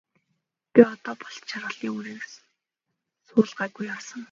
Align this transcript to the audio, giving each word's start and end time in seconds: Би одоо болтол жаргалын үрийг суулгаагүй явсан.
Би 0.71 0.81
одоо 0.93 1.13
болтол 1.23 1.45
жаргалын 1.51 1.95
үрийг 1.97 2.23
суулгаагүй 3.27 3.85
явсан. 3.95 4.19